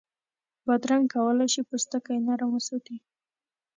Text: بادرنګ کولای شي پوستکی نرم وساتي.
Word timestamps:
بادرنګ 0.65 1.05
کولای 1.13 1.47
شي 1.53 1.61
پوستکی 1.69 2.17
نرم 2.27 2.49
وساتي. 2.53 2.97